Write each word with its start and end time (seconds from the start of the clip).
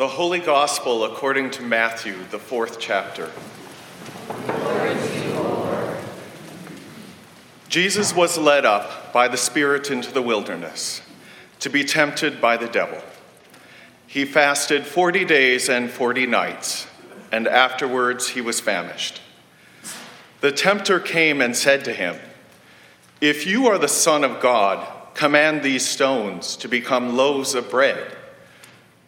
The 0.00 0.08
Holy 0.08 0.38
Gospel 0.38 1.04
according 1.04 1.50
to 1.50 1.62
Matthew, 1.62 2.14
the 2.30 2.38
fourth 2.38 2.80
chapter. 2.80 3.30
Jesus 7.68 8.14
was 8.14 8.38
led 8.38 8.64
up 8.64 9.12
by 9.12 9.28
the 9.28 9.36
Spirit 9.36 9.90
into 9.90 10.10
the 10.10 10.22
wilderness 10.22 11.02
to 11.58 11.68
be 11.68 11.84
tempted 11.84 12.40
by 12.40 12.56
the 12.56 12.66
devil. 12.66 13.02
He 14.06 14.24
fasted 14.24 14.86
40 14.86 15.26
days 15.26 15.68
and 15.68 15.90
40 15.90 16.24
nights, 16.24 16.86
and 17.30 17.46
afterwards 17.46 18.30
he 18.30 18.40
was 18.40 18.58
famished. 18.58 19.20
The 20.40 20.50
tempter 20.50 20.98
came 20.98 21.42
and 21.42 21.54
said 21.54 21.84
to 21.84 21.92
him, 21.92 22.16
If 23.20 23.46
you 23.46 23.66
are 23.66 23.76
the 23.76 23.86
Son 23.86 24.24
of 24.24 24.40
God, 24.40 25.12
command 25.12 25.62
these 25.62 25.86
stones 25.86 26.56
to 26.56 26.68
become 26.68 27.18
loaves 27.18 27.54
of 27.54 27.70
bread. 27.70 28.16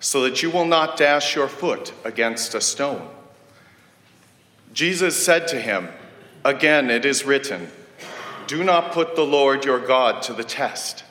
so 0.00 0.22
that 0.22 0.42
you 0.42 0.50
will 0.50 0.66
not 0.66 0.96
dash 0.96 1.34
your 1.34 1.48
foot 1.48 1.92
against 2.04 2.54
a 2.54 2.60
stone. 2.60 3.08
Jesus 4.72 5.22
said 5.24 5.48
to 5.48 5.60
him, 5.60 5.88
Again, 6.44 6.90
it 6.90 7.04
is 7.04 7.24
written, 7.24 7.70
Do 8.46 8.62
not 8.62 8.92
put 8.92 9.16
the 9.16 9.24
Lord 9.24 9.64
your 9.64 9.80
God 9.80 10.22
to 10.24 10.32
the 10.32 10.44
test. 10.44 11.02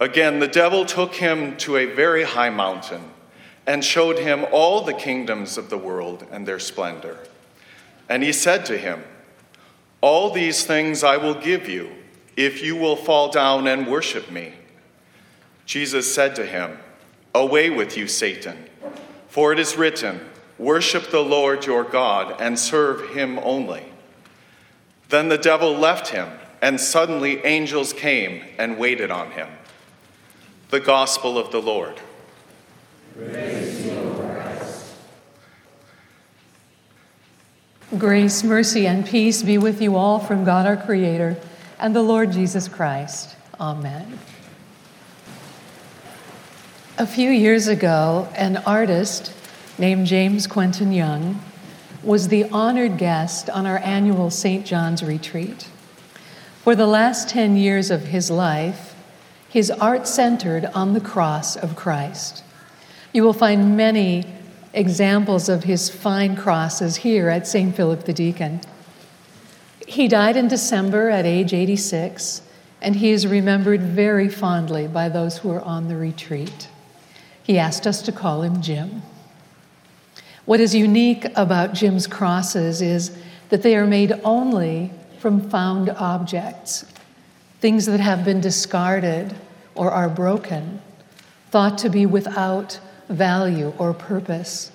Again, 0.00 0.40
the 0.40 0.48
devil 0.48 0.84
took 0.84 1.14
him 1.14 1.56
to 1.58 1.76
a 1.76 1.86
very 1.86 2.24
high 2.24 2.50
mountain 2.50 3.10
and 3.66 3.84
showed 3.84 4.18
him 4.18 4.44
all 4.52 4.82
the 4.82 4.92
kingdoms 4.92 5.56
of 5.56 5.70
the 5.70 5.78
world 5.78 6.26
and 6.30 6.46
their 6.46 6.58
splendor. 6.58 7.18
And 8.08 8.22
he 8.22 8.32
said 8.32 8.66
to 8.66 8.76
him, 8.76 9.04
All 10.00 10.30
these 10.30 10.64
things 10.64 11.02
I 11.02 11.16
will 11.16 11.34
give 11.34 11.68
you 11.68 11.90
if 12.36 12.62
you 12.62 12.76
will 12.76 12.96
fall 12.96 13.30
down 13.30 13.66
and 13.66 13.86
worship 13.86 14.30
me. 14.30 14.54
Jesus 15.64 16.12
said 16.12 16.34
to 16.36 16.44
him, 16.44 16.78
Away 17.34 17.68
with 17.68 17.96
you, 17.96 18.06
Satan, 18.06 18.68
for 19.28 19.52
it 19.52 19.58
is 19.58 19.76
written, 19.76 20.20
Worship 20.56 21.10
the 21.10 21.20
Lord 21.20 21.66
your 21.66 21.82
God 21.82 22.40
and 22.40 22.56
serve 22.56 23.10
him 23.10 23.40
only. 23.40 23.84
Then 25.08 25.28
the 25.28 25.38
devil 25.38 25.76
left 25.76 26.08
him, 26.08 26.28
and 26.62 26.80
suddenly 26.80 27.44
angels 27.44 27.92
came 27.92 28.44
and 28.56 28.78
waited 28.78 29.10
on 29.10 29.32
him. 29.32 29.48
The 30.70 30.80
Gospel 30.80 31.36
of 31.36 31.50
the 31.50 31.60
Lord. 31.60 32.00
Grace, 37.98 38.42
mercy, 38.42 38.86
and 38.86 39.06
peace 39.06 39.42
be 39.42 39.58
with 39.58 39.80
you 39.80 39.96
all 39.96 40.18
from 40.18 40.44
God 40.44 40.66
our 40.66 40.76
Creator 40.76 41.36
and 41.78 41.94
the 41.94 42.02
Lord 42.02 42.32
Jesus 42.32 42.66
Christ. 42.66 43.36
Amen. 43.60 44.18
A 46.96 47.08
few 47.08 47.28
years 47.28 47.66
ago, 47.66 48.28
an 48.36 48.58
artist 48.58 49.32
named 49.78 50.06
James 50.06 50.46
Quentin 50.46 50.92
Young 50.92 51.40
was 52.04 52.28
the 52.28 52.44
honored 52.50 52.98
guest 52.98 53.50
on 53.50 53.66
our 53.66 53.78
annual 53.78 54.30
St. 54.30 54.64
John's 54.64 55.02
retreat. 55.02 55.68
For 56.62 56.76
the 56.76 56.86
last 56.86 57.28
10 57.28 57.56
years 57.56 57.90
of 57.90 58.02
his 58.02 58.30
life, 58.30 58.94
his 59.48 59.72
art 59.72 60.06
centered 60.06 60.66
on 60.66 60.92
the 60.92 61.00
cross 61.00 61.56
of 61.56 61.74
Christ. 61.74 62.44
You 63.12 63.24
will 63.24 63.32
find 63.32 63.76
many 63.76 64.22
examples 64.72 65.48
of 65.48 65.64
his 65.64 65.90
fine 65.90 66.36
crosses 66.36 66.94
here 66.94 67.28
at 67.28 67.48
St. 67.48 67.74
Philip 67.74 68.04
the 68.04 68.12
Deacon. 68.12 68.60
He 69.88 70.06
died 70.06 70.36
in 70.36 70.46
December 70.46 71.10
at 71.10 71.26
age 71.26 71.52
86, 71.52 72.42
and 72.80 72.94
he 72.94 73.10
is 73.10 73.26
remembered 73.26 73.82
very 73.82 74.28
fondly 74.28 74.86
by 74.86 75.08
those 75.08 75.38
who 75.38 75.50
are 75.50 75.62
on 75.62 75.88
the 75.88 75.96
retreat. 75.96 76.68
He 77.44 77.58
asked 77.58 77.86
us 77.86 78.02
to 78.02 78.12
call 78.12 78.42
him 78.42 78.60
Jim. 78.62 79.02
What 80.46 80.60
is 80.60 80.74
unique 80.74 81.26
about 81.36 81.74
Jim's 81.74 82.06
crosses 82.06 82.82
is 82.82 83.16
that 83.50 83.62
they 83.62 83.76
are 83.76 83.86
made 83.86 84.18
only 84.24 84.90
from 85.18 85.48
found 85.48 85.90
objects, 85.90 86.84
things 87.60 87.86
that 87.86 88.00
have 88.00 88.24
been 88.24 88.40
discarded 88.40 89.34
or 89.74 89.90
are 89.90 90.08
broken, 90.08 90.80
thought 91.50 91.78
to 91.78 91.88
be 91.88 92.06
without 92.06 92.80
value 93.08 93.72
or 93.78 93.92
purpose. 93.92 94.72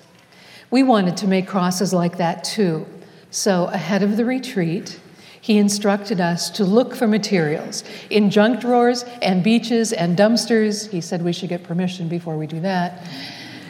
We 0.70 0.84
wanted 0.84 1.16
to 1.18 1.26
make 1.26 1.48
crosses 1.48 1.92
like 1.92 2.18
that 2.18 2.44
too. 2.44 2.86
So, 3.32 3.66
ahead 3.66 4.02
of 4.02 4.16
the 4.16 4.24
retreat, 4.24 4.98
he 5.40 5.56
instructed 5.58 6.20
us 6.20 6.50
to 6.50 6.64
look 6.64 6.94
for 6.94 7.06
materials 7.06 7.82
in 8.10 8.30
junk 8.30 8.60
drawers 8.60 9.04
and 9.22 9.42
beaches 9.42 9.92
and 9.92 10.16
dumpsters. 10.16 10.90
He 10.90 11.00
said 11.00 11.22
we 11.22 11.32
should 11.32 11.48
get 11.48 11.64
permission 11.64 12.08
before 12.08 12.36
we 12.36 12.46
do 12.46 12.60
that. 12.60 13.06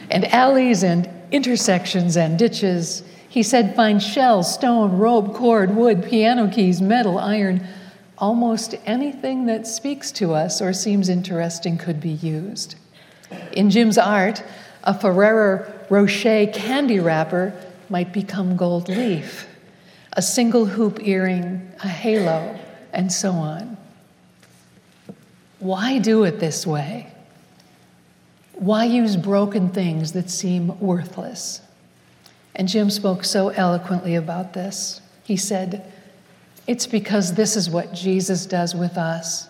And 0.09 0.25
alleys 0.33 0.83
and 0.83 1.09
intersections 1.31 2.17
and 2.17 2.37
ditches. 2.37 3.03
He 3.29 3.41
said 3.41 3.73
find 3.75 4.03
shells, 4.03 4.53
stone, 4.53 4.97
rope, 4.97 5.33
cord, 5.33 5.73
wood, 5.73 6.03
piano 6.03 6.49
keys, 6.49 6.81
metal, 6.81 7.17
iron. 7.17 7.65
Almost 8.17 8.75
anything 8.85 9.45
that 9.45 9.65
speaks 9.65 10.11
to 10.13 10.33
us 10.33 10.61
or 10.61 10.73
seems 10.73 11.07
interesting 11.07 11.77
could 11.77 12.01
be 12.01 12.09
used. 12.09 12.75
In 13.53 13.69
Jim's 13.69 13.97
art, 13.97 14.43
a 14.83 14.93
Ferrero 14.93 15.71
Rocher 15.89 16.47
candy 16.47 16.99
wrapper 16.99 17.53
might 17.89 18.11
become 18.11 18.57
gold 18.57 18.89
leaf 18.89 19.47
a 20.13 20.21
single 20.21 20.65
hoop 20.65 20.99
earring, 21.07 21.71
a 21.83 21.87
halo, 21.87 22.59
and 22.91 23.11
so 23.11 23.31
on. 23.31 23.77
Why 25.59 25.99
do 25.99 26.23
it 26.23 26.39
this 26.39 26.65
way? 26.65 27.11
Why 28.53 28.85
use 28.85 29.15
broken 29.15 29.69
things 29.69 30.11
that 30.11 30.29
seem 30.29 30.79
worthless? 30.79 31.61
And 32.55 32.67
Jim 32.67 32.89
spoke 32.89 33.23
so 33.23 33.49
eloquently 33.49 34.15
about 34.15 34.53
this. 34.53 35.01
He 35.23 35.37
said, 35.37 35.91
It's 36.67 36.87
because 36.87 37.33
this 37.33 37.55
is 37.55 37.69
what 37.69 37.93
Jesus 37.93 38.45
does 38.45 38.75
with 38.75 38.97
us. 38.97 39.47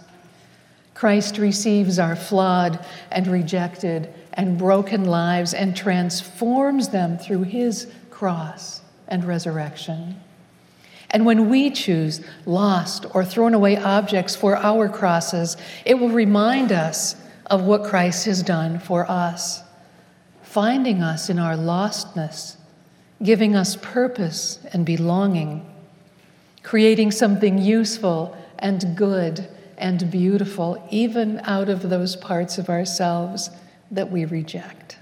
Christ 0.93 1.39
receives 1.39 1.97
our 1.97 2.15
flawed 2.15 2.85
and 3.11 3.25
rejected 3.25 4.13
and 4.33 4.57
broken 4.57 5.05
lives 5.05 5.53
and 5.53 5.75
transforms 5.75 6.89
them 6.89 7.17
through 7.17 7.43
his 7.43 7.91
cross 8.11 8.81
and 9.07 9.23
resurrection. 9.23 10.21
And 11.11 11.25
when 11.25 11.49
we 11.49 11.69
choose 11.69 12.21
lost 12.45 13.05
or 13.13 13.23
thrown 13.23 13.53
away 13.53 13.77
objects 13.77 14.35
for 14.35 14.55
our 14.55 14.87
crosses, 14.87 15.57
it 15.85 15.99
will 15.99 16.09
remind 16.09 16.71
us 16.71 17.15
of 17.47 17.63
what 17.63 17.83
Christ 17.83 18.25
has 18.25 18.41
done 18.41 18.79
for 18.79 19.09
us, 19.11 19.61
finding 20.41 21.03
us 21.03 21.29
in 21.29 21.37
our 21.37 21.55
lostness, 21.55 22.55
giving 23.21 23.55
us 23.55 23.75
purpose 23.75 24.59
and 24.71 24.85
belonging, 24.85 25.69
creating 26.63 27.11
something 27.11 27.57
useful 27.57 28.37
and 28.57 28.95
good 28.95 29.49
and 29.77 30.09
beautiful, 30.09 30.81
even 30.91 31.41
out 31.43 31.67
of 31.67 31.89
those 31.89 32.15
parts 32.15 32.57
of 32.57 32.69
ourselves 32.69 33.49
that 33.89 34.09
we 34.09 34.23
reject. 34.23 34.97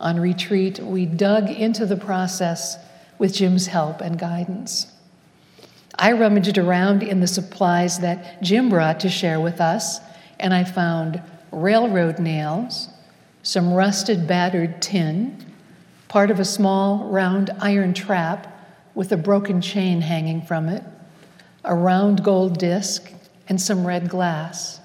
On 0.00 0.20
retreat, 0.20 0.80
we 0.80 1.06
dug 1.06 1.48
into 1.48 1.86
the 1.86 1.96
process 1.96 2.76
with 3.18 3.34
Jim's 3.34 3.66
help 3.66 4.00
and 4.00 4.18
guidance. 4.18 4.92
I 5.98 6.12
rummaged 6.12 6.58
around 6.58 7.02
in 7.02 7.20
the 7.20 7.26
supplies 7.26 8.00
that 8.00 8.42
Jim 8.42 8.68
brought 8.68 9.00
to 9.00 9.08
share 9.08 9.40
with 9.40 9.60
us, 9.60 10.00
and 10.38 10.52
I 10.52 10.64
found 10.64 11.22
railroad 11.50 12.18
nails, 12.18 12.88
some 13.42 13.72
rusted, 13.72 14.26
battered 14.26 14.82
tin, 14.82 15.44
part 16.08 16.30
of 16.30 16.38
a 16.38 16.44
small, 16.44 17.08
round 17.08 17.50
iron 17.60 17.94
trap 17.94 18.52
with 18.94 19.12
a 19.12 19.16
broken 19.16 19.60
chain 19.60 20.00
hanging 20.02 20.42
from 20.42 20.68
it, 20.68 20.82
a 21.64 21.74
round 21.74 22.22
gold 22.22 22.58
disc, 22.58 23.12
and 23.48 23.60
some 23.60 23.86
red 23.86 24.08
glass. 24.08 24.80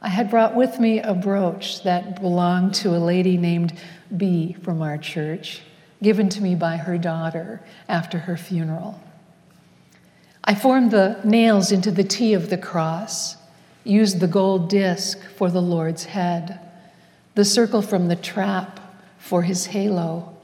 I 0.00 0.08
had 0.08 0.30
brought 0.30 0.56
with 0.56 0.80
me 0.80 1.00
a 1.00 1.14
brooch 1.14 1.84
that 1.84 2.20
belonged 2.20 2.74
to 2.76 2.96
a 2.96 2.98
lady 2.98 3.36
named 3.36 3.78
B 4.16 4.56
from 4.62 4.82
our 4.82 4.98
church 4.98 5.62
given 6.02 6.28
to 6.28 6.42
me 6.42 6.54
by 6.54 6.76
her 6.76 6.98
daughter 6.98 7.62
after 7.88 8.18
her 8.18 8.36
funeral. 8.36 9.00
I 10.44 10.54
formed 10.54 10.90
the 10.90 11.20
nails 11.22 11.70
into 11.70 11.92
the 11.92 12.04
T 12.04 12.34
of 12.34 12.50
the 12.50 12.58
cross, 12.58 13.36
used 13.84 14.18
the 14.18 14.26
gold 14.26 14.68
disc 14.68 15.18
for 15.36 15.50
the 15.50 15.62
Lord's 15.62 16.04
head, 16.04 16.58
the 17.34 17.44
circle 17.44 17.80
from 17.80 18.08
the 18.08 18.16
trap 18.16 18.80
for 19.18 19.42
his 19.42 19.66
halo, 19.66 20.36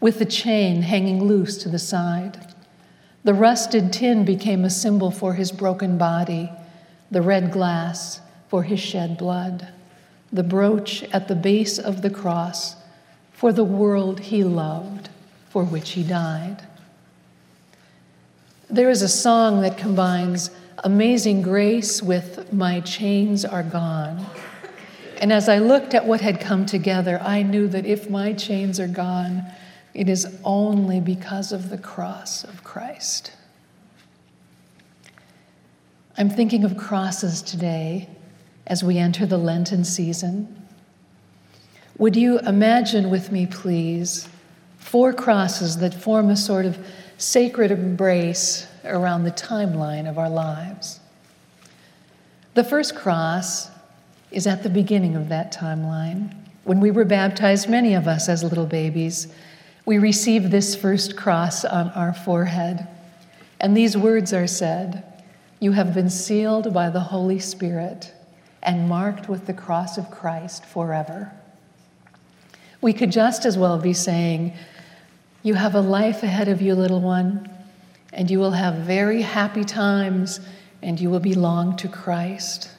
with 0.00 0.18
the 0.18 0.24
chain 0.24 0.82
hanging 0.82 1.22
loose 1.22 1.56
to 1.58 1.68
the 1.68 1.78
side. 1.78 2.54
The 3.22 3.34
rusted 3.34 3.92
tin 3.92 4.24
became 4.24 4.64
a 4.64 4.70
symbol 4.70 5.10
for 5.10 5.34
his 5.34 5.52
broken 5.52 5.96
body, 5.96 6.50
the 7.10 7.22
red 7.22 7.52
glass 7.52 8.20
for 8.48 8.64
his 8.64 8.80
shed 8.80 9.16
blood, 9.16 9.68
the 10.32 10.42
brooch 10.42 11.04
at 11.12 11.28
the 11.28 11.36
base 11.36 11.78
of 11.78 12.02
the 12.02 12.10
cross 12.10 12.76
for 13.36 13.52
the 13.52 13.64
world 13.64 14.18
he 14.18 14.42
loved, 14.42 15.10
for 15.50 15.62
which 15.62 15.90
he 15.90 16.02
died. 16.02 16.66
There 18.70 18.88
is 18.88 19.02
a 19.02 19.08
song 19.08 19.60
that 19.60 19.76
combines 19.76 20.50
amazing 20.78 21.42
grace 21.42 22.02
with 22.02 22.50
My 22.50 22.80
chains 22.80 23.44
are 23.44 23.62
gone. 23.62 24.24
And 25.20 25.34
as 25.34 25.50
I 25.50 25.58
looked 25.58 25.92
at 25.92 26.06
what 26.06 26.22
had 26.22 26.40
come 26.40 26.64
together, 26.64 27.20
I 27.22 27.42
knew 27.42 27.68
that 27.68 27.84
if 27.84 28.08
my 28.08 28.32
chains 28.32 28.80
are 28.80 28.88
gone, 28.88 29.44
it 29.92 30.08
is 30.08 30.38
only 30.42 31.00
because 31.00 31.52
of 31.52 31.68
the 31.68 31.78
cross 31.78 32.42
of 32.42 32.64
Christ. 32.64 33.32
I'm 36.16 36.30
thinking 36.30 36.64
of 36.64 36.78
crosses 36.78 37.42
today 37.42 38.08
as 38.66 38.82
we 38.82 38.96
enter 38.96 39.26
the 39.26 39.38
Lenten 39.38 39.84
season. 39.84 40.65
Would 41.98 42.14
you 42.14 42.38
imagine 42.40 43.08
with 43.08 43.32
me, 43.32 43.46
please, 43.46 44.28
four 44.76 45.14
crosses 45.14 45.78
that 45.78 45.94
form 45.94 46.28
a 46.28 46.36
sort 46.36 46.66
of 46.66 46.78
sacred 47.16 47.70
embrace 47.70 48.66
around 48.84 49.24
the 49.24 49.30
timeline 49.30 50.08
of 50.08 50.18
our 50.18 50.28
lives? 50.28 51.00
The 52.52 52.64
first 52.64 52.94
cross 52.94 53.70
is 54.30 54.46
at 54.46 54.62
the 54.62 54.68
beginning 54.68 55.16
of 55.16 55.30
that 55.30 55.54
timeline. 55.54 56.34
When 56.64 56.80
we 56.80 56.90
were 56.90 57.06
baptized, 57.06 57.68
many 57.68 57.94
of 57.94 58.06
us 58.06 58.28
as 58.28 58.44
little 58.44 58.66
babies, 58.66 59.28
we 59.86 59.96
receive 59.96 60.50
this 60.50 60.76
first 60.76 61.16
cross 61.16 61.64
on 61.64 61.88
our 61.90 62.12
forehead. 62.12 62.86
And 63.58 63.74
these 63.74 63.96
words 63.96 64.34
are 64.34 64.46
said 64.46 65.02
You 65.60 65.72
have 65.72 65.94
been 65.94 66.10
sealed 66.10 66.74
by 66.74 66.90
the 66.90 67.00
Holy 67.00 67.38
Spirit 67.38 68.12
and 68.62 68.88
marked 68.88 69.30
with 69.30 69.46
the 69.46 69.54
cross 69.54 69.96
of 69.96 70.10
Christ 70.10 70.66
forever. 70.66 71.32
We 72.80 72.92
could 72.92 73.12
just 73.12 73.44
as 73.44 73.56
well 73.56 73.78
be 73.78 73.92
saying, 73.92 74.54
You 75.42 75.54
have 75.54 75.74
a 75.74 75.80
life 75.80 76.22
ahead 76.22 76.48
of 76.48 76.60
you, 76.60 76.74
little 76.74 77.00
one, 77.00 77.50
and 78.12 78.30
you 78.30 78.38
will 78.38 78.52
have 78.52 78.74
very 78.74 79.22
happy 79.22 79.64
times, 79.64 80.40
and 80.82 81.00
you 81.00 81.10
will 81.10 81.20
belong 81.20 81.76
to 81.78 81.88
Christ. 81.88 82.70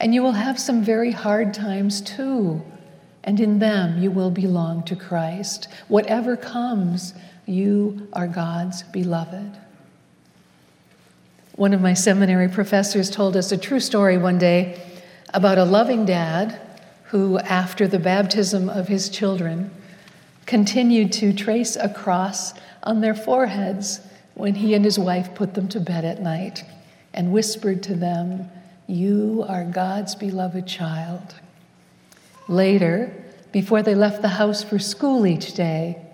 And 0.00 0.14
you 0.14 0.22
will 0.22 0.32
have 0.32 0.58
some 0.58 0.82
very 0.82 1.12
hard 1.12 1.54
times 1.54 2.00
too 2.00 2.62
and 3.24 3.40
in 3.40 3.58
them 3.58 4.00
you 4.00 4.10
will 4.10 4.30
belong 4.30 4.84
to 4.84 4.94
Christ. 4.94 5.68
Whatever 5.88 6.36
comes, 6.36 7.14
you 7.46 8.06
are 8.12 8.28
God's 8.28 8.82
beloved. 8.84 9.58
One 11.56 11.72
of 11.72 11.80
my 11.80 11.94
seminary 11.94 12.48
professors 12.48 13.10
told 13.10 13.36
us 13.36 13.50
a 13.50 13.56
true 13.56 13.80
story 13.80 14.18
one 14.18 14.38
day 14.38 14.80
about 15.32 15.58
a 15.58 15.64
loving 15.64 16.04
dad 16.04 16.60
who, 17.06 17.38
after 17.38 17.86
the 17.86 17.98
baptism 17.98 18.68
of 18.68 18.88
his 18.88 19.08
children, 19.08 19.70
continued 20.46 21.12
to 21.12 21.32
trace 21.32 21.76
a 21.76 21.88
cross 21.88 22.54
on 22.82 23.00
their 23.00 23.14
foreheads 23.14 24.00
when 24.34 24.54
he 24.54 24.74
and 24.74 24.84
his 24.84 24.98
wife 24.98 25.34
put 25.34 25.54
them 25.54 25.68
to 25.68 25.80
bed 25.80 26.04
at 26.04 26.20
night 26.20 26.64
and 27.12 27.32
whispered 27.32 27.82
to 27.84 27.94
them, 27.94 28.50
You 28.86 29.44
are 29.48 29.64
God's 29.64 30.14
beloved 30.14 30.66
child. 30.66 31.34
Later, 32.48 33.12
before 33.52 33.82
they 33.82 33.94
left 33.94 34.20
the 34.20 34.28
house 34.28 34.62
for 34.62 34.78
school 34.78 35.26
each 35.26 35.54
day, 35.54 36.04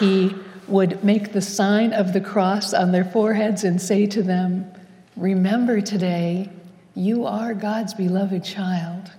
he 0.00 0.34
would 0.66 1.04
make 1.04 1.32
the 1.32 1.40
sign 1.40 1.92
of 1.92 2.12
the 2.12 2.20
cross 2.20 2.72
on 2.74 2.92
their 2.92 3.04
foreheads 3.04 3.62
and 3.62 3.80
say 3.80 4.06
to 4.06 4.22
them, 4.22 4.72
Remember 5.16 5.80
today, 5.80 6.50
you 6.94 7.26
are 7.26 7.54
God's 7.54 7.94
beloved 7.94 8.42
child. 8.42 9.10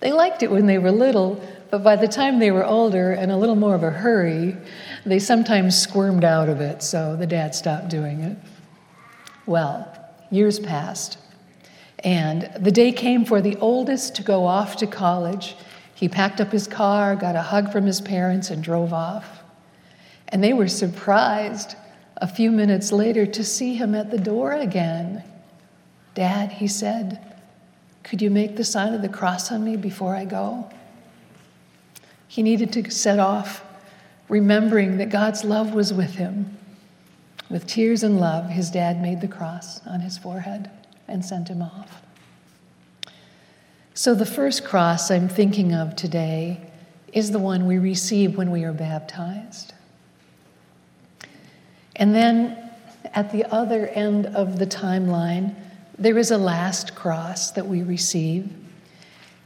They 0.00 0.12
liked 0.12 0.42
it 0.42 0.50
when 0.50 0.66
they 0.66 0.78
were 0.78 0.92
little, 0.92 1.42
but 1.70 1.82
by 1.82 1.96
the 1.96 2.08
time 2.08 2.38
they 2.38 2.50
were 2.50 2.64
older 2.64 3.12
and 3.12 3.32
a 3.32 3.36
little 3.36 3.56
more 3.56 3.74
of 3.74 3.82
a 3.82 3.90
hurry, 3.90 4.56
they 5.04 5.18
sometimes 5.18 5.76
squirmed 5.76 6.24
out 6.24 6.48
of 6.48 6.60
it, 6.60 6.82
so 6.82 7.16
the 7.16 7.26
dad 7.26 7.54
stopped 7.54 7.88
doing 7.88 8.20
it. 8.20 8.36
Well, 9.46 9.92
years 10.30 10.60
passed. 10.60 11.18
And 12.00 12.50
the 12.58 12.70
day 12.70 12.92
came 12.92 13.24
for 13.24 13.40
the 13.40 13.56
oldest 13.56 14.14
to 14.16 14.22
go 14.22 14.46
off 14.46 14.76
to 14.76 14.86
college. 14.86 15.56
He 15.94 16.08
packed 16.08 16.40
up 16.40 16.52
his 16.52 16.68
car, 16.68 17.16
got 17.16 17.34
a 17.34 17.42
hug 17.42 17.72
from 17.72 17.84
his 17.86 18.00
parents, 18.00 18.50
and 18.50 18.62
drove 18.62 18.92
off. 18.92 19.42
And 20.28 20.44
they 20.44 20.52
were 20.52 20.68
surprised 20.68 21.74
a 22.18 22.28
few 22.28 22.52
minutes 22.52 22.92
later 22.92 23.26
to 23.26 23.42
see 23.42 23.74
him 23.74 23.94
at 23.94 24.10
the 24.10 24.18
door 24.18 24.52
again. 24.52 25.24
Dad, 26.14 26.52
he 26.52 26.68
said, 26.68 27.20
could 28.08 28.22
you 28.22 28.30
make 28.30 28.56
the 28.56 28.64
sign 28.64 28.94
of 28.94 29.02
the 29.02 29.08
cross 29.08 29.52
on 29.52 29.62
me 29.62 29.76
before 29.76 30.16
I 30.16 30.24
go? 30.24 30.70
He 32.26 32.42
needed 32.42 32.72
to 32.72 32.90
set 32.90 33.18
off, 33.18 33.62
remembering 34.30 34.96
that 34.96 35.10
God's 35.10 35.44
love 35.44 35.74
was 35.74 35.92
with 35.92 36.14
him. 36.14 36.56
With 37.50 37.66
tears 37.66 38.02
and 38.02 38.18
love, 38.18 38.48
his 38.48 38.70
dad 38.70 39.02
made 39.02 39.20
the 39.20 39.28
cross 39.28 39.86
on 39.86 40.00
his 40.00 40.16
forehead 40.16 40.70
and 41.06 41.22
sent 41.22 41.48
him 41.48 41.60
off. 41.60 42.02
So, 43.92 44.14
the 44.14 44.26
first 44.26 44.64
cross 44.64 45.10
I'm 45.10 45.28
thinking 45.28 45.74
of 45.74 45.96
today 45.96 46.60
is 47.12 47.30
the 47.30 47.38
one 47.38 47.66
we 47.66 47.78
receive 47.78 48.36
when 48.36 48.50
we 48.50 48.64
are 48.64 48.72
baptized. 48.72 49.74
And 51.96 52.14
then 52.14 52.70
at 53.12 53.32
the 53.32 53.44
other 53.52 53.88
end 53.88 54.26
of 54.26 54.58
the 54.58 54.66
timeline, 54.66 55.54
there 55.98 56.18
is 56.18 56.30
a 56.30 56.38
last 56.38 56.94
cross 56.94 57.50
that 57.52 57.66
we 57.66 57.82
receive. 57.82 58.50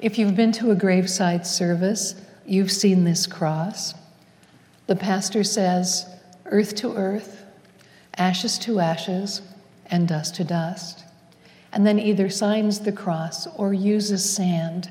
If 0.00 0.18
you've 0.18 0.36
been 0.36 0.52
to 0.52 0.70
a 0.70 0.74
graveside 0.74 1.46
service, 1.46 2.14
you've 2.44 2.72
seen 2.72 3.04
this 3.04 3.26
cross. 3.26 3.94
The 4.86 4.96
pastor 4.96 5.44
says, 5.44 6.06
Earth 6.46 6.74
to 6.76 6.94
earth, 6.96 7.44
ashes 8.16 8.58
to 8.58 8.80
ashes, 8.80 9.42
and 9.86 10.06
dust 10.08 10.34
to 10.36 10.44
dust 10.44 11.04
and 11.72 11.86
then 11.86 11.98
either 11.98 12.28
signs 12.28 12.80
the 12.80 12.92
cross 12.92 13.46
or 13.56 13.72
uses 13.72 14.28
sand 14.28 14.90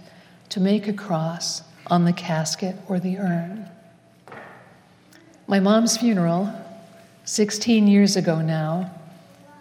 to 0.49 0.59
make 0.59 0.87
a 0.87 0.93
cross 0.93 1.61
on 1.87 2.05
the 2.05 2.13
casket 2.13 2.75
or 2.87 2.99
the 2.99 3.17
urn. 3.17 3.69
My 5.47 5.59
mom's 5.59 5.97
funeral, 5.97 6.51
16 7.25 7.87
years 7.87 8.15
ago 8.15 8.41
now, 8.41 8.91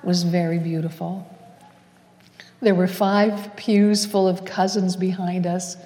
was 0.03 0.23
very 0.23 0.59
beautiful. 0.59 1.27
There 2.61 2.75
were 2.75 2.87
five 2.87 3.57
pews 3.57 4.05
full 4.05 4.29
of 4.29 4.45
cousins 4.45 4.97
behind 4.97 5.47
us, 5.47 5.77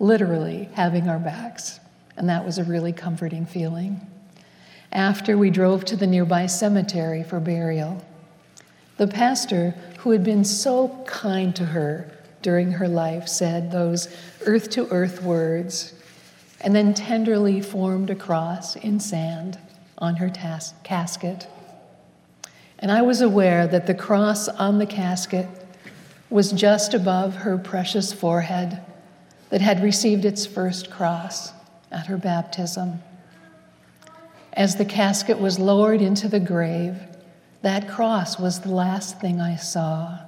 literally 0.00 0.68
having 0.74 1.08
our 1.08 1.18
backs, 1.18 1.78
and 2.16 2.28
that 2.28 2.44
was 2.44 2.58
a 2.58 2.64
really 2.64 2.92
comforting 2.92 3.46
feeling. 3.46 4.00
After, 4.92 5.38
we 5.38 5.50
drove 5.50 5.84
to 5.86 5.96
the 5.96 6.06
nearby 6.06 6.46
cemetery 6.46 7.22
for 7.22 7.38
burial. 7.38 8.04
The 8.96 9.06
pastor, 9.06 9.74
who 9.98 10.10
had 10.10 10.24
been 10.24 10.44
so 10.44 10.88
kind 11.06 11.54
to 11.56 11.64
her 11.66 12.10
during 12.42 12.72
her 12.72 12.88
life, 12.88 13.28
said 13.28 13.70
those 13.70 14.08
earth 14.46 14.70
to 14.70 14.88
earth 14.90 15.22
words 15.22 15.94
and 16.60 16.74
then 16.74 16.94
tenderly 16.94 17.60
formed 17.60 18.10
a 18.10 18.14
cross 18.14 18.76
in 18.76 18.98
sand 18.98 19.58
on 19.98 20.16
her 20.16 20.30
tas- 20.30 20.74
casket. 20.82 21.46
And 22.78 22.90
I 22.90 23.02
was 23.02 23.20
aware 23.20 23.66
that 23.66 23.86
the 23.86 23.94
cross 23.94 24.48
on 24.48 24.78
the 24.78 24.86
casket 24.86 25.46
was 26.30 26.52
just 26.52 26.94
above 26.94 27.36
her 27.36 27.56
precious 27.56 28.12
forehead 28.12 28.80
that 29.50 29.60
had 29.60 29.82
received 29.82 30.24
its 30.24 30.44
first 30.44 30.90
cross 30.90 31.52
at 31.92 32.06
her 32.06 32.16
baptism. 32.16 33.02
As 34.52 34.76
the 34.76 34.84
casket 34.84 35.38
was 35.38 35.58
lowered 35.58 36.00
into 36.00 36.28
the 36.28 36.40
grave, 36.40 36.96
that 37.62 37.88
cross 37.88 38.38
was 38.38 38.60
the 38.60 38.70
last 38.70 39.20
thing 39.20 39.40
I 39.40 39.56
saw. 39.56 40.18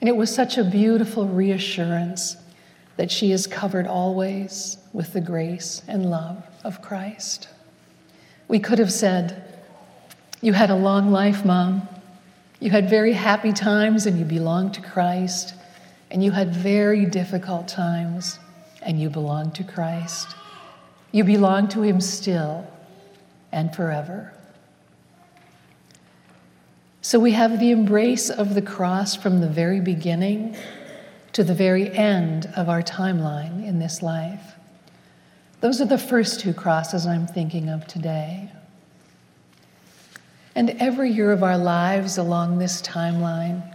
And 0.00 0.08
it 0.08 0.16
was 0.16 0.34
such 0.34 0.56
a 0.56 0.64
beautiful 0.64 1.26
reassurance 1.26 2.36
that 2.96 3.10
she 3.10 3.32
is 3.32 3.46
covered 3.46 3.86
always 3.86 4.78
with 4.92 5.12
the 5.12 5.20
grace 5.20 5.82
and 5.88 6.08
love 6.10 6.44
of 6.62 6.80
Christ. 6.80 7.48
We 8.46 8.58
could 8.58 8.78
have 8.78 8.92
said, 8.92 9.42
You 10.40 10.52
had 10.52 10.70
a 10.70 10.76
long 10.76 11.10
life, 11.10 11.44
Mom. 11.44 11.88
You 12.64 12.70
had 12.70 12.88
very 12.88 13.12
happy 13.12 13.52
times 13.52 14.06
and 14.06 14.18
you 14.18 14.24
belonged 14.24 14.72
to 14.72 14.80
Christ. 14.80 15.52
And 16.10 16.24
you 16.24 16.30
had 16.30 16.56
very 16.56 17.04
difficult 17.04 17.68
times 17.68 18.38
and 18.80 18.98
you 18.98 19.10
belonged 19.10 19.54
to 19.56 19.64
Christ. 19.64 20.34
You 21.12 21.24
belong 21.24 21.68
to 21.68 21.82
Him 21.82 22.00
still 22.00 22.66
and 23.52 23.76
forever. 23.76 24.32
So 27.02 27.20
we 27.20 27.32
have 27.32 27.60
the 27.60 27.70
embrace 27.70 28.30
of 28.30 28.54
the 28.54 28.62
cross 28.62 29.14
from 29.14 29.42
the 29.42 29.48
very 29.48 29.82
beginning, 29.82 30.56
to 31.34 31.44
the 31.44 31.52
very 31.52 31.94
end 31.94 32.50
of 32.56 32.70
our 32.70 32.80
timeline 32.80 33.62
in 33.68 33.78
this 33.78 34.00
life. 34.00 34.54
Those 35.60 35.82
are 35.82 35.86
the 35.86 35.98
first 35.98 36.40
two 36.40 36.54
crosses 36.54 37.06
I'm 37.06 37.26
thinking 37.26 37.68
of 37.68 37.86
today. 37.86 38.50
And 40.54 40.70
every 40.78 41.10
year 41.10 41.32
of 41.32 41.42
our 41.42 41.58
lives 41.58 42.16
along 42.16 42.58
this 42.58 42.80
timeline, 42.80 43.74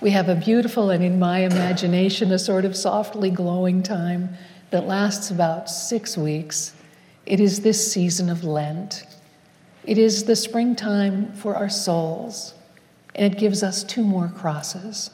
we 0.00 0.10
have 0.10 0.28
a 0.28 0.34
beautiful 0.34 0.90
and, 0.90 1.02
in 1.02 1.18
my 1.18 1.40
imagination, 1.40 2.30
a 2.32 2.38
sort 2.38 2.64
of 2.64 2.76
softly 2.76 3.30
glowing 3.30 3.82
time 3.82 4.36
that 4.70 4.86
lasts 4.86 5.30
about 5.30 5.70
six 5.70 6.16
weeks. 6.16 6.74
It 7.24 7.40
is 7.40 7.62
this 7.62 7.92
season 7.92 8.28
of 8.28 8.44
Lent. 8.44 9.04
It 9.84 9.96
is 9.96 10.24
the 10.24 10.36
springtime 10.36 11.32
for 11.32 11.56
our 11.56 11.70
souls, 11.70 12.54
and 13.14 13.32
it 13.32 13.38
gives 13.38 13.62
us 13.62 13.82
two 13.82 14.04
more 14.04 14.28
crosses. 14.28 15.10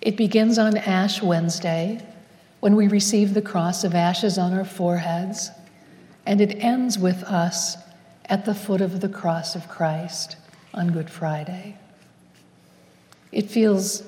It 0.00 0.16
begins 0.16 0.58
on 0.58 0.76
Ash 0.78 1.22
Wednesday 1.22 2.04
when 2.60 2.76
we 2.76 2.88
receive 2.88 3.34
the 3.34 3.42
cross 3.42 3.84
of 3.84 3.94
ashes 3.94 4.38
on 4.38 4.54
our 4.54 4.64
foreheads, 4.64 5.50
and 6.24 6.40
it 6.40 6.56
ends 6.64 6.98
with 6.98 7.22
us 7.24 7.76
at 8.26 8.44
the 8.44 8.54
foot 8.54 8.80
of 8.80 9.00
the 9.00 9.08
cross 9.08 9.54
of 9.54 9.68
Christ 9.68 10.36
on 10.74 10.92
Good 10.92 11.10
Friday. 11.10 11.76
It 13.32 13.50
feels 13.50 14.02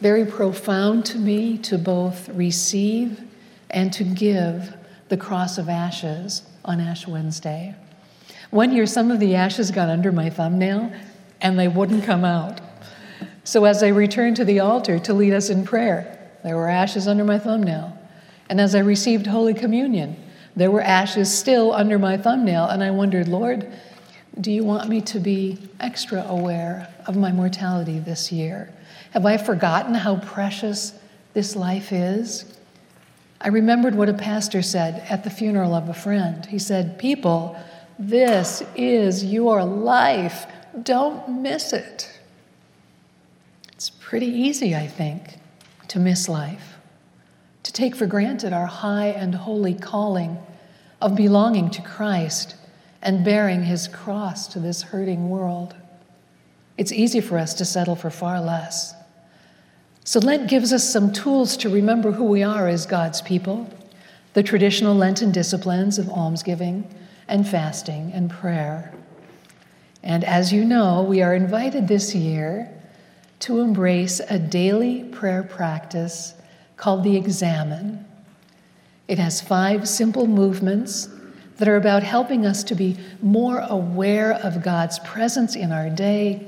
very 0.00 0.24
profound 0.24 1.06
to 1.06 1.18
me 1.18 1.58
to 1.58 1.78
both 1.78 2.28
receive 2.30 3.20
and 3.70 3.92
to 3.92 4.04
give 4.04 4.74
the 5.08 5.16
cross 5.16 5.58
of 5.58 5.68
ashes 5.68 6.42
on 6.64 6.80
Ash 6.80 7.06
Wednesday. 7.06 7.74
One 8.50 8.72
year, 8.72 8.86
some 8.86 9.10
of 9.10 9.20
the 9.20 9.34
ashes 9.34 9.70
got 9.70 9.88
under 9.88 10.12
my 10.12 10.30
thumbnail 10.30 10.92
and 11.40 11.58
they 11.58 11.68
wouldn't 11.68 12.04
come 12.04 12.24
out. 12.24 12.60
So, 13.44 13.64
as 13.64 13.82
I 13.82 13.88
returned 13.88 14.36
to 14.36 14.44
the 14.44 14.60
altar 14.60 14.98
to 15.00 15.12
lead 15.12 15.34
us 15.34 15.50
in 15.50 15.64
prayer, 15.64 16.30
there 16.42 16.56
were 16.56 16.68
ashes 16.68 17.06
under 17.06 17.24
my 17.24 17.38
thumbnail. 17.38 17.98
And 18.48 18.60
as 18.60 18.74
I 18.74 18.80
received 18.80 19.26
Holy 19.26 19.54
Communion, 19.54 20.16
there 20.56 20.70
were 20.70 20.82
ashes 20.82 21.36
still 21.36 21.72
under 21.72 21.98
my 21.98 22.16
thumbnail, 22.16 22.66
and 22.66 22.82
I 22.82 22.90
wondered, 22.90 23.28
Lord, 23.28 23.72
do 24.40 24.52
you 24.52 24.64
want 24.64 24.88
me 24.88 25.00
to 25.02 25.18
be 25.18 25.58
extra 25.80 26.22
aware 26.22 26.92
of 27.06 27.16
my 27.16 27.32
mortality 27.32 27.98
this 27.98 28.30
year? 28.30 28.72
Have 29.12 29.26
I 29.26 29.36
forgotten 29.36 29.94
how 29.94 30.16
precious 30.16 30.92
this 31.32 31.56
life 31.56 31.92
is? 31.92 32.44
I 33.40 33.48
remembered 33.48 33.94
what 33.94 34.08
a 34.08 34.14
pastor 34.14 34.62
said 34.62 35.04
at 35.08 35.24
the 35.24 35.30
funeral 35.30 35.74
of 35.74 35.88
a 35.88 35.94
friend. 35.94 36.46
He 36.46 36.58
said, 36.58 36.98
People, 36.98 37.56
this 37.98 38.62
is 38.74 39.24
your 39.24 39.64
life. 39.64 40.46
Don't 40.82 41.42
miss 41.42 41.72
it. 41.72 42.10
It's 43.72 43.90
pretty 43.90 44.26
easy, 44.26 44.74
I 44.74 44.86
think, 44.86 45.38
to 45.88 45.98
miss 45.98 46.28
life 46.28 46.73
take 47.74 47.94
for 47.94 48.06
granted 48.06 48.52
our 48.52 48.66
high 48.66 49.08
and 49.08 49.34
holy 49.34 49.74
calling 49.74 50.38
of 51.02 51.14
belonging 51.14 51.68
to 51.70 51.82
Christ 51.82 52.54
and 53.02 53.24
bearing 53.24 53.64
his 53.64 53.88
cross 53.88 54.48
to 54.48 54.58
this 54.58 54.80
hurting 54.80 55.28
world. 55.28 55.74
It's 56.78 56.92
easy 56.92 57.20
for 57.20 57.36
us 57.36 57.52
to 57.54 57.64
settle 57.64 57.96
for 57.96 58.10
far 58.10 58.40
less. 58.40 58.94
So, 60.04 60.20
Lent 60.20 60.48
gives 60.48 60.72
us 60.72 60.88
some 60.88 61.12
tools 61.12 61.56
to 61.58 61.68
remember 61.68 62.12
who 62.12 62.24
we 62.24 62.42
are 62.42 62.68
as 62.68 62.86
God's 62.86 63.20
people 63.20 63.68
the 64.34 64.42
traditional 64.42 64.96
Lenten 64.96 65.30
disciplines 65.30 65.96
of 65.96 66.08
almsgiving 66.08 66.92
and 67.28 67.48
fasting 67.48 68.10
and 68.12 68.28
prayer. 68.28 68.92
And 70.02 70.24
as 70.24 70.52
you 70.52 70.64
know, 70.64 71.02
we 71.02 71.22
are 71.22 71.34
invited 71.34 71.86
this 71.86 72.14
year 72.14 72.68
to 73.40 73.60
embrace 73.60 74.20
a 74.28 74.38
daily 74.38 75.04
prayer 75.04 75.44
practice 75.44 76.34
called 76.76 77.04
the 77.04 77.16
Examen. 77.16 78.04
It 79.06 79.18
has 79.18 79.40
five 79.40 79.88
simple 79.88 80.26
movements 80.26 81.08
that 81.56 81.68
are 81.68 81.76
about 81.76 82.02
helping 82.02 82.46
us 82.46 82.64
to 82.64 82.74
be 82.74 82.96
more 83.22 83.58
aware 83.68 84.32
of 84.32 84.62
God's 84.62 84.98
presence 85.00 85.54
in 85.54 85.72
our 85.72 85.90
day 85.90 86.46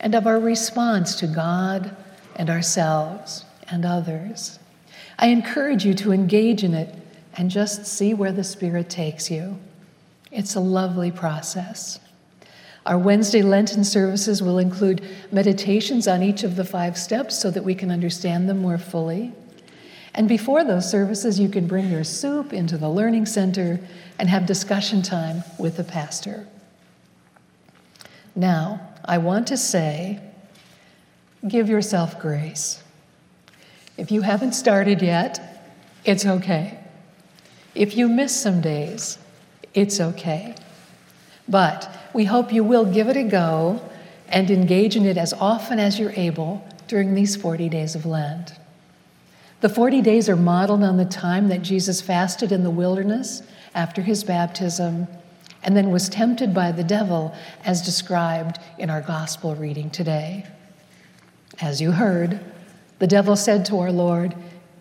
and 0.00 0.14
of 0.14 0.26
our 0.26 0.40
response 0.40 1.14
to 1.16 1.26
God 1.26 1.94
and 2.36 2.50
ourselves 2.50 3.44
and 3.68 3.84
others. 3.84 4.58
I 5.18 5.26
encourage 5.28 5.84
you 5.84 5.94
to 5.94 6.12
engage 6.12 6.64
in 6.64 6.74
it 6.74 6.94
and 7.36 7.50
just 7.50 7.86
see 7.86 8.14
where 8.14 8.32
the 8.32 8.42
Spirit 8.42 8.90
takes 8.90 9.30
you. 9.30 9.58
It's 10.32 10.54
a 10.54 10.60
lovely 10.60 11.10
process. 11.10 12.00
Our 12.86 12.98
Wednesday 12.98 13.42
Lenten 13.42 13.84
services 13.84 14.42
will 14.42 14.58
include 14.58 15.06
meditations 15.30 16.08
on 16.08 16.22
each 16.22 16.42
of 16.42 16.56
the 16.56 16.64
five 16.64 16.96
steps 16.96 17.38
so 17.38 17.50
that 17.50 17.62
we 17.62 17.74
can 17.74 17.90
understand 17.90 18.48
them 18.48 18.58
more 18.58 18.78
fully. 18.78 19.32
And 20.14 20.28
before 20.28 20.64
those 20.64 20.90
services, 20.90 21.38
you 21.38 21.48
can 21.48 21.66
bring 21.66 21.90
your 21.90 22.04
soup 22.04 22.52
into 22.52 22.76
the 22.76 22.88
Learning 22.88 23.26
Center 23.26 23.80
and 24.18 24.28
have 24.28 24.46
discussion 24.46 25.02
time 25.02 25.44
with 25.58 25.76
the 25.76 25.84
pastor. 25.84 26.46
Now, 28.34 28.88
I 29.04 29.18
want 29.18 29.46
to 29.48 29.56
say 29.56 30.20
give 31.46 31.68
yourself 31.68 32.20
grace. 32.20 32.82
If 33.96 34.10
you 34.10 34.22
haven't 34.22 34.52
started 34.52 35.02
yet, 35.02 35.64
it's 36.04 36.26
okay. 36.26 36.78
If 37.74 37.96
you 37.96 38.08
miss 38.08 38.34
some 38.34 38.60
days, 38.60 39.18
it's 39.74 40.00
okay. 40.00 40.54
But 41.48 41.94
we 42.12 42.24
hope 42.24 42.52
you 42.52 42.64
will 42.64 42.84
give 42.84 43.08
it 43.08 43.16
a 43.16 43.24
go 43.24 43.80
and 44.28 44.50
engage 44.50 44.96
in 44.96 45.04
it 45.04 45.16
as 45.16 45.32
often 45.34 45.78
as 45.78 45.98
you're 45.98 46.12
able 46.12 46.66
during 46.88 47.14
these 47.14 47.36
40 47.36 47.68
days 47.68 47.94
of 47.94 48.06
Lent. 48.06 48.59
The 49.60 49.68
40 49.68 50.00
days 50.00 50.28
are 50.28 50.36
modeled 50.36 50.82
on 50.82 50.96
the 50.96 51.04
time 51.04 51.48
that 51.48 51.62
Jesus 51.62 52.00
fasted 52.00 52.50
in 52.50 52.64
the 52.64 52.70
wilderness 52.70 53.42
after 53.74 54.00
his 54.00 54.24
baptism 54.24 55.06
and 55.62 55.76
then 55.76 55.90
was 55.90 56.08
tempted 56.08 56.54
by 56.54 56.72
the 56.72 56.84
devil, 56.84 57.34
as 57.64 57.82
described 57.82 58.58
in 58.78 58.88
our 58.88 59.02
gospel 59.02 59.54
reading 59.54 59.90
today. 59.90 60.46
As 61.60 61.80
you 61.82 61.92
heard, 61.92 62.40
the 62.98 63.06
devil 63.06 63.36
said 63.36 63.66
to 63.66 63.78
our 63.78 63.92
Lord, 63.92 64.34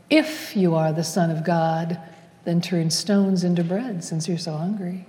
If 0.10 0.56
you 0.56 0.76
are 0.76 0.94
the 0.94 1.04
Son 1.04 1.30
of 1.30 1.44
God, 1.44 2.00
then 2.46 2.62
turn 2.62 2.90
stones 2.90 3.44
into 3.44 3.64
bread 3.64 4.04
since 4.04 4.30
you're 4.30 4.38
so 4.38 4.54
hungry. 4.56 5.06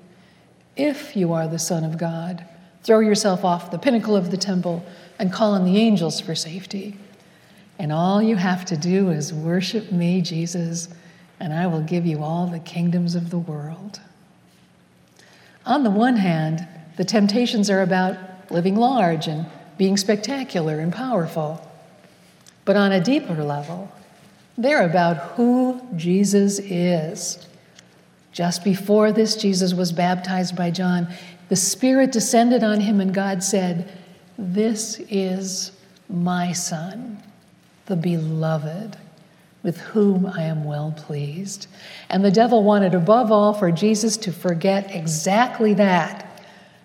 If 0.76 1.14
you 1.14 1.32
are 1.32 1.46
the 1.46 1.58
Son 1.60 1.84
of 1.84 1.96
God, 1.96 2.44
throw 2.82 2.98
yourself 2.98 3.44
off 3.44 3.70
the 3.70 3.78
pinnacle 3.78 4.16
of 4.16 4.32
the 4.32 4.36
temple 4.36 4.84
and 5.18 5.32
call 5.32 5.52
on 5.52 5.64
the 5.64 5.78
angels 5.78 6.20
for 6.20 6.34
safety. 6.34 6.98
And 7.80 7.92
all 7.92 8.20
you 8.20 8.36
have 8.36 8.66
to 8.66 8.76
do 8.76 9.08
is 9.08 9.32
worship 9.32 9.90
me, 9.90 10.20
Jesus, 10.20 10.90
and 11.40 11.50
I 11.50 11.66
will 11.66 11.80
give 11.80 12.04
you 12.04 12.22
all 12.22 12.46
the 12.46 12.58
kingdoms 12.58 13.14
of 13.14 13.30
the 13.30 13.38
world. 13.38 14.00
On 15.64 15.82
the 15.82 15.90
one 15.90 16.16
hand, 16.16 16.68
the 16.98 17.06
temptations 17.06 17.70
are 17.70 17.80
about 17.80 18.18
living 18.50 18.76
large 18.76 19.28
and 19.28 19.46
being 19.78 19.96
spectacular 19.96 20.78
and 20.78 20.92
powerful. 20.92 21.66
But 22.66 22.76
on 22.76 22.92
a 22.92 23.00
deeper 23.00 23.42
level, 23.42 23.90
they're 24.58 24.84
about 24.84 25.16
who 25.36 25.80
Jesus 25.96 26.58
is. 26.58 27.46
Just 28.30 28.62
before 28.62 29.10
this, 29.10 29.36
Jesus 29.36 29.72
was 29.72 29.90
baptized 29.90 30.54
by 30.54 30.70
John. 30.70 31.08
The 31.48 31.56
Spirit 31.56 32.12
descended 32.12 32.62
on 32.62 32.80
him, 32.82 33.00
and 33.00 33.14
God 33.14 33.42
said, 33.42 33.90
This 34.36 35.00
is 35.08 35.72
my 36.10 36.52
Son 36.52 37.22
the 37.90 37.96
beloved, 37.96 38.96
with 39.64 39.78
whom 39.78 40.24
I 40.24 40.44
am 40.44 40.62
well 40.62 40.94
pleased. 40.96 41.66
And 42.08 42.24
the 42.24 42.30
devil 42.30 42.62
wanted 42.62 42.94
above 42.94 43.32
all 43.32 43.52
for 43.52 43.72
Jesus 43.72 44.16
to 44.18 44.32
forget 44.32 44.94
exactly 44.94 45.74
that, 45.74 46.40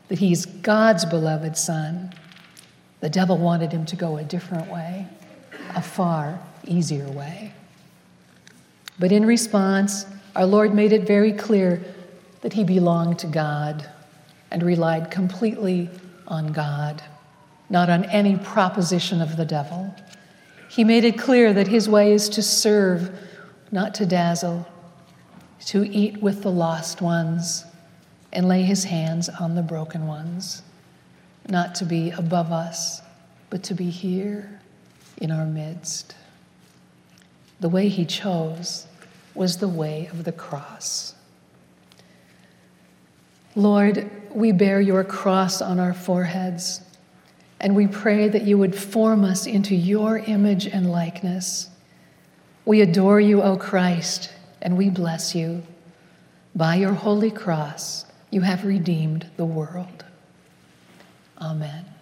that 0.08 0.18
he's 0.18 0.48
God's 0.48 1.06
beloved 1.06 1.56
son. 1.56 2.12
The 3.02 3.10
devil 3.10 3.38
wanted 3.38 3.72
him 3.72 3.86
to 3.86 3.96
go 3.96 4.18
a 4.18 4.24
different 4.24 4.68
way, 4.68 5.06
a 5.76 5.82
far 5.82 6.40
easier 6.66 7.08
way. 7.08 7.54
But 8.98 9.12
in 9.12 9.28
response, 9.28 10.08
our 10.36 10.48
Lord 10.48 10.74
made 10.74 10.92
it 10.92 11.06
very 11.06 11.34
clear 11.34 11.84
that 12.42 12.54
he 12.54 12.64
belonged 12.64 13.20
to 13.20 13.28
God 13.28 13.88
and 14.50 14.64
relied 14.64 15.12
completely 15.12 15.88
on 16.28 16.52
God, 16.52 17.04
not 17.70 17.92
on 17.92 18.06
any 18.06 18.38
proposition 18.38 19.22
of 19.22 19.38
the 19.38 19.46
devil. 19.46 19.94
He 20.76 20.84
made 20.84 21.06
it 21.06 21.18
clear 21.18 21.54
that 21.54 21.70
his 21.70 21.88
way 21.88 22.12
is 22.12 22.28
to 22.28 22.42
serve, 22.42 23.18
not 23.72 23.96
to 23.96 24.06
dazzle, 24.06 24.68
to 25.68 25.90
eat 25.90 26.22
with 26.22 26.42
the 26.42 26.52
lost 26.52 27.02
ones 27.02 27.64
and 28.34 28.50
lay 28.50 28.64
his 28.64 28.84
hands 28.84 29.30
on 29.30 29.56
the 29.56 29.62
broken 29.62 30.06
ones, 30.06 30.64
not 31.48 31.76
to 31.76 31.86
be 31.86 32.10
above 32.12 32.52
us, 32.52 33.02
but 33.50 33.64
to 33.64 33.74
be 33.74 33.90
here 33.90 34.60
in 35.16 35.32
our 35.32 35.46
midst. 35.46 36.14
The 37.62 37.70
way 37.70 37.88
he 37.88 38.04
chose 38.04 38.86
was 39.34 39.60
the 39.60 39.70
way 39.70 40.08
of 40.08 40.26
the 40.26 40.34
cross. 40.34 41.16
Lord, 43.56 44.12
we 44.30 44.52
bear 44.52 44.82
your 44.82 45.06
cross 45.06 45.62
on 45.62 45.80
our 45.80 45.94
foreheads 45.94 46.82
and 47.66 47.76
we 47.76 47.88
pray 47.88 48.28
that 48.28 48.44
you 48.44 48.60
would 48.60 48.76
form 48.76 49.24
us 49.24 49.48
into 49.48 49.74
your 49.74 50.20
image 50.20 50.68
and 50.68 50.92
likeness, 50.92 51.68
We 52.64 52.82
adore 52.82 53.20
you, 53.20 53.42
O 53.42 53.58
Christ, 53.58 54.30
and 54.62 54.78
we 54.78 54.92
bless 54.92 55.34
you. 55.34 55.64
By 56.54 56.76
your 56.76 56.94
holy 56.94 57.32
cross, 57.32 58.06
you 58.30 58.42
have 58.42 58.66
redeemed 58.66 59.32
the 59.36 59.46
world. 59.46 60.06
Amen. 61.42 61.95